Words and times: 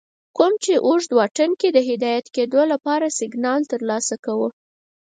کوم 0.37 0.53
چې 0.63 0.73
اوږد 0.87 1.11
واټن 1.17 1.51
کې 1.59 1.69
د 1.73 1.77
هدایت 1.89 2.25
کېدو 2.35 2.61
لپاره 2.73 3.15
سگنال 3.19 3.61
ترلاسه 3.71 4.15
کوه 4.25 4.49